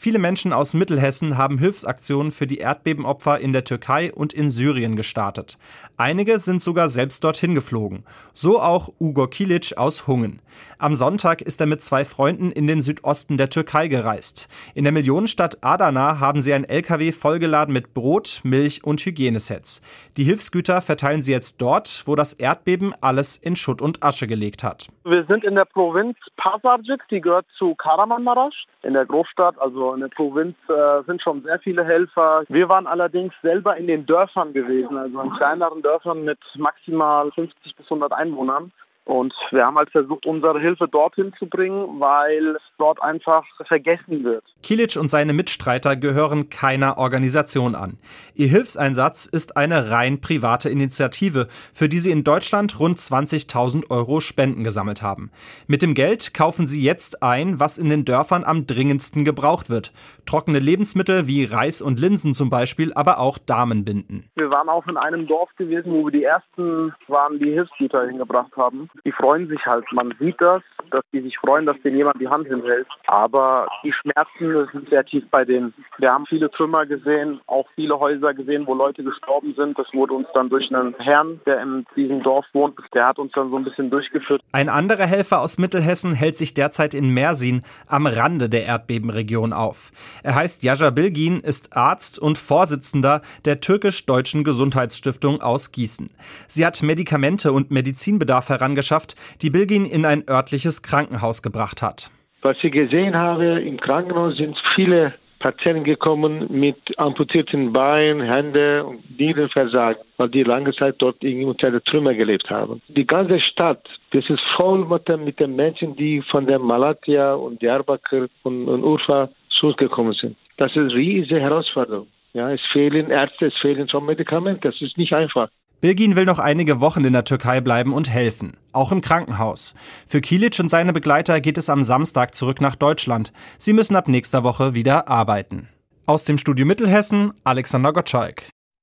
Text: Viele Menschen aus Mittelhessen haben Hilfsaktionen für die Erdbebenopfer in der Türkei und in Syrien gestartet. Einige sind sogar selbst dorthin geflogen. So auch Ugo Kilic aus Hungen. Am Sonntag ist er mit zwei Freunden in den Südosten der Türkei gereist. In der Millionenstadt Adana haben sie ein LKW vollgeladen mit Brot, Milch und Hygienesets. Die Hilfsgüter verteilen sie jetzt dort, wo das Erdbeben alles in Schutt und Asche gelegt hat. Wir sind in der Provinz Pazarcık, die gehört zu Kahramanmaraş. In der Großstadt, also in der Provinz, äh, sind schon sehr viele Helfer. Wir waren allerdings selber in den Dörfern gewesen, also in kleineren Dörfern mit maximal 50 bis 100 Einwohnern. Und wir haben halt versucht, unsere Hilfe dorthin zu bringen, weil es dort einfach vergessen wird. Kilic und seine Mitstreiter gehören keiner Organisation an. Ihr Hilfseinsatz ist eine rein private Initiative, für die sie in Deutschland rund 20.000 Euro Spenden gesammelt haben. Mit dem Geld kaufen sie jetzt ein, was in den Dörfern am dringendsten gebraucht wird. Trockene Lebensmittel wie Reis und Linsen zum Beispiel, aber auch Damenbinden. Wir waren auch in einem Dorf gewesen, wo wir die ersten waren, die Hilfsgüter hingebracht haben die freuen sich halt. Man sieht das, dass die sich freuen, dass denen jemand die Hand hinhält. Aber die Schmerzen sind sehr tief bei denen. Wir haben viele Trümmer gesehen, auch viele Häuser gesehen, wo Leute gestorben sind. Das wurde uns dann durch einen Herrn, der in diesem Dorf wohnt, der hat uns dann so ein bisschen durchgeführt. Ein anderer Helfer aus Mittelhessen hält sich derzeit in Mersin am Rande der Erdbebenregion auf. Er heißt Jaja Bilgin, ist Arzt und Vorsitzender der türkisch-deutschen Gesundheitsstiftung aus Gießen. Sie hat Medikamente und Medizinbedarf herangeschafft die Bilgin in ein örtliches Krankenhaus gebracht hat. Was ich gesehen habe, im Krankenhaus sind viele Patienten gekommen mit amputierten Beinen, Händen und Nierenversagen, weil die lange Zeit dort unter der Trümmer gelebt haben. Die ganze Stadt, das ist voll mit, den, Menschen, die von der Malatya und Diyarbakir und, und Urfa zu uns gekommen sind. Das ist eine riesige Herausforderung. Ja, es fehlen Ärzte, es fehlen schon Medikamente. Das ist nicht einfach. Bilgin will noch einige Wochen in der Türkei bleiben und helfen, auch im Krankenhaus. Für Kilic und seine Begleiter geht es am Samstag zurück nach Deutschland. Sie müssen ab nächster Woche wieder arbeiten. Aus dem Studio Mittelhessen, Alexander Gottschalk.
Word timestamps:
Viele 0.00 0.20
Menschen 0.20 0.52
aus 0.52 0.74
Mittelhessen 0.74 1.36
haben 1.36 1.58
Hilfsaktionen 1.58 2.30
für 2.30 2.46
die 2.46 2.58
Erdbebenopfer 2.58 3.40
in 3.40 3.52
der 3.52 3.64
Türkei 3.64 4.12
und 4.12 4.32
in 4.32 4.48
Syrien 4.48 4.94
gestartet. 4.94 5.58
Einige 5.96 6.38
sind 6.38 6.62
sogar 6.62 6.88
selbst 6.88 7.24
dorthin 7.24 7.52
geflogen. 7.52 8.04
So 8.32 8.60
auch 8.60 8.90
Ugo 9.00 9.26
Kilic 9.26 9.76
aus 9.76 10.06
Hungen. 10.06 10.40
Am 10.78 10.94
Sonntag 10.94 11.42
ist 11.42 11.60
er 11.60 11.66
mit 11.66 11.82
zwei 11.82 12.04
Freunden 12.04 12.52
in 12.52 12.68
den 12.68 12.80
Südosten 12.80 13.38
der 13.38 13.48
Türkei 13.48 13.88
gereist. 13.88 14.48
In 14.76 14.84
der 14.84 14.92
Millionenstadt 14.92 15.58
Adana 15.62 16.20
haben 16.20 16.42
sie 16.42 16.54
ein 16.54 16.62
LKW 16.62 17.10
vollgeladen 17.10 17.74
mit 17.74 17.92
Brot, 17.92 18.40
Milch 18.44 18.84
und 18.84 19.04
Hygienesets. 19.04 19.82
Die 20.16 20.22
Hilfsgüter 20.22 20.80
verteilen 20.80 21.22
sie 21.22 21.32
jetzt 21.32 21.60
dort, 21.60 22.04
wo 22.06 22.14
das 22.14 22.34
Erdbeben 22.34 22.94
alles 23.00 23.34
in 23.34 23.56
Schutt 23.56 23.82
und 23.82 24.04
Asche 24.04 24.28
gelegt 24.28 24.62
hat. 24.62 24.86
Wir 25.04 25.24
sind 25.24 25.42
in 25.42 25.56
der 25.56 25.64
Provinz 25.64 26.16
Pazarcık, 26.36 27.00
die 27.10 27.20
gehört 27.20 27.46
zu 27.58 27.74
Kahramanmaraş. 27.74 28.66
In 28.84 28.94
der 28.94 29.06
Großstadt, 29.06 29.58
also 29.58 29.87
in 29.94 30.00
der 30.00 30.08
Provinz, 30.08 30.56
äh, 30.68 31.02
sind 31.06 31.22
schon 31.22 31.42
sehr 31.42 31.58
viele 31.58 31.84
Helfer. 31.84 32.44
Wir 32.48 32.68
waren 32.68 32.86
allerdings 32.86 33.34
selber 33.42 33.76
in 33.76 33.86
den 33.86 34.06
Dörfern 34.06 34.52
gewesen, 34.52 34.96
also 34.96 35.20
in 35.20 35.30
kleineren 35.32 35.82
Dörfern 35.82 36.24
mit 36.24 36.38
maximal 36.56 37.30
50 37.32 37.76
bis 37.76 37.86
100 37.86 38.12
Einwohnern. 38.12 38.72
Und 39.08 39.32
wir 39.52 39.64
haben 39.64 39.78
halt 39.78 39.88
versucht, 39.88 40.26
unsere 40.26 40.60
Hilfe 40.60 40.86
dorthin 40.86 41.32
zu 41.38 41.46
bringen, 41.46 41.98
weil 41.98 42.56
es 42.56 42.62
dort 42.76 43.02
einfach 43.02 43.42
vergessen 43.66 44.22
wird. 44.22 44.44
Kilic 44.62 44.96
und 44.96 45.08
seine 45.08 45.32
Mitstreiter 45.32 45.96
gehören 45.96 46.50
keiner 46.50 46.98
Organisation 46.98 47.74
an. 47.74 47.96
Ihr 48.34 48.48
Hilfseinsatz 48.48 49.24
ist 49.24 49.56
eine 49.56 49.90
rein 49.90 50.20
private 50.20 50.68
Initiative, 50.68 51.48
für 51.72 51.88
die 51.88 52.00
sie 52.00 52.10
in 52.10 52.22
Deutschland 52.22 52.78
rund 52.80 52.98
20.000 52.98 53.88
Euro 53.88 54.20
Spenden 54.20 54.62
gesammelt 54.62 55.00
haben. 55.00 55.30
Mit 55.66 55.80
dem 55.80 55.94
Geld 55.94 56.34
kaufen 56.34 56.66
sie 56.66 56.82
jetzt 56.82 57.22
ein, 57.22 57.58
was 57.58 57.78
in 57.78 57.88
den 57.88 58.04
Dörfern 58.04 58.44
am 58.44 58.66
dringendsten 58.66 59.24
gebraucht 59.24 59.70
wird. 59.70 59.90
Trockene 60.26 60.58
Lebensmittel 60.58 61.26
wie 61.26 61.46
Reis 61.46 61.80
und 61.80 61.98
Linsen 61.98 62.34
zum 62.34 62.50
Beispiel, 62.50 62.92
aber 62.92 63.20
auch 63.20 63.38
Damenbinden. 63.38 64.28
Wir 64.34 64.50
waren 64.50 64.68
auch 64.68 64.86
in 64.86 64.98
einem 64.98 65.26
Dorf 65.26 65.48
gewesen, 65.56 65.92
wo 65.92 66.04
wir 66.04 66.12
die 66.12 66.24
ersten 66.24 66.92
waren, 67.06 67.38
die 67.38 67.52
Hilfsgüter 67.52 68.06
hingebracht 68.06 68.54
haben 68.54 68.90
die 69.04 69.12
freuen 69.12 69.48
sich 69.48 69.64
halt. 69.66 69.84
Man 69.92 70.14
sieht 70.18 70.40
das, 70.40 70.62
dass 70.92 71.02
die 71.12 71.20
sich 71.20 71.38
freuen, 71.38 71.66
dass 71.66 71.80
denen 71.82 71.96
jemand 71.96 72.20
die 72.20 72.28
Hand 72.28 72.46
hinhält. 72.46 72.86
Aber 73.06 73.68
die 73.84 73.92
Schmerzen 73.92 74.68
sind 74.72 74.88
sehr 74.88 75.04
tief 75.04 75.24
bei 75.30 75.44
denen. 75.44 75.74
Wir 75.98 76.12
haben 76.12 76.26
viele 76.26 76.50
Trümmer 76.50 76.86
gesehen, 76.86 77.40
auch 77.46 77.66
viele 77.74 77.98
Häuser 77.98 78.34
gesehen, 78.34 78.66
wo 78.66 78.74
Leute 78.74 79.02
gestorben 79.02 79.54
sind. 79.56 79.78
Das 79.78 79.92
wurde 79.92 80.14
uns 80.14 80.28
dann 80.34 80.48
durch 80.48 80.74
einen 80.74 80.94
Herrn, 80.98 81.40
der 81.46 81.62
in 81.62 81.84
diesem 81.96 82.22
Dorf 82.22 82.46
wohnt, 82.52 82.78
der 82.94 83.08
hat 83.08 83.18
uns 83.18 83.32
dann 83.32 83.50
so 83.50 83.56
ein 83.56 83.64
bisschen 83.64 83.90
durchgeführt. 83.90 84.42
Ein 84.52 84.68
anderer 84.68 85.06
Helfer 85.06 85.40
aus 85.40 85.58
Mittelhessen 85.58 86.14
hält 86.14 86.36
sich 86.36 86.54
derzeit 86.54 86.94
in 86.94 87.10
Mersin 87.10 87.62
am 87.86 88.06
Rande 88.06 88.48
der 88.48 88.64
Erdbebenregion 88.64 89.52
auf. 89.52 89.90
Er 90.22 90.34
heißt 90.34 90.62
Jaja 90.62 90.90
Bilgin, 90.90 91.40
ist 91.40 91.76
Arzt 91.76 92.18
und 92.18 92.38
Vorsitzender 92.38 93.22
der 93.44 93.60
türkisch-deutschen 93.60 94.44
Gesundheitsstiftung 94.44 95.40
aus 95.40 95.72
Gießen. 95.72 96.10
Sie 96.46 96.64
hat 96.64 96.82
Medikamente 96.82 97.52
und 97.52 97.70
Medizinbedarf 97.70 98.48
herangeschafft 98.48 99.16
die 99.42 99.50
Bilgin 99.50 99.84
in 99.84 100.04
ein 100.04 100.28
örtliches 100.28 100.77
Krankenhaus 100.82 101.42
gebracht 101.42 101.82
hat. 101.82 102.10
Was 102.42 102.56
ich 102.62 102.72
gesehen 102.72 103.16
habe, 103.16 103.60
im 103.60 103.78
Krankenhaus 103.80 104.36
sind 104.36 104.56
viele 104.74 105.14
Patienten 105.38 105.84
gekommen 105.84 106.46
mit 106.50 106.76
amputierten 106.98 107.72
Beinen, 107.72 108.20
Händen 108.20 108.80
und 108.82 109.18
Nierenversagen, 109.18 110.02
weil 110.16 110.28
die 110.28 110.42
lange 110.42 110.72
Zeit 110.74 110.96
dort 110.98 111.22
unter 111.22 111.70
der 111.70 111.82
Trümmer 111.82 112.14
gelebt 112.14 112.50
haben. 112.50 112.82
Die 112.88 113.06
ganze 113.06 113.40
Stadt, 113.40 113.86
das 114.10 114.28
ist 114.28 114.42
voll 114.60 114.84
mit, 115.18 115.38
den, 115.38 115.56
Menschen, 115.56 115.94
die 115.96 116.22
von 116.22 116.46
der 116.46 116.58
Malatya 116.58 117.34
und 117.34 117.62
Diyarbakir 117.62 118.28
und, 118.42 118.68
und 118.68 118.82
Urfa 118.82 119.28
zu 119.50 119.68
uns 119.68 119.76
gekommen 119.76 120.12
sind. 120.12 120.36
Das 120.56 120.72
ist 120.72 120.78
eine 120.78 120.94
riesige 120.94 121.40
Herausforderung. 121.40 122.08
Ja, 122.32 122.50
es 122.52 122.60
fehlen 122.72 123.10
Ärzte, 123.10 123.46
es 123.46 123.56
fehlen 123.60 123.88
schon 123.88 124.06
Medikamente. 124.06 124.68
Das 124.68 124.80
ist 124.80 124.98
nicht 124.98 125.12
einfach. 125.12 125.48
Bilgin 125.80 126.16
will 126.16 126.24
noch 126.24 126.40
einige 126.40 126.80
Wochen 126.80 127.04
in 127.04 127.12
der 127.12 127.24
Türkei 127.24 127.60
bleiben 127.60 127.92
und 127.92 128.10
helfen, 128.10 128.56
auch 128.72 128.90
im 128.90 129.00
Krankenhaus. 129.00 129.76
Für 130.08 130.20
Kilic 130.20 130.58
und 130.58 130.68
seine 130.68 130.92
Begleiter 130.92 131.40
geht 131.40 131.56
es 131.56 131.70
am 131.70 131.84
Samstag 131.84 132.34
zurück 132.34 132.60
nach 132.60 132.74
Deutschland. 132.74 133.32
Sie 133.58 133.72
müssen 133.72 133.94
ab 133.94 134.08
nächster 134.08 134.42
Woche 134.42 134.74
wieder 134.74 135.06
arbeiten. 135.06 135.68
Aus 136.04 136.24
dem 136.24 136.36
Studio 136.36 136.66
Mittelhessen, 136.66 137.32
Alexander 137.44 137.92
Gottschalk. 137.92 138.42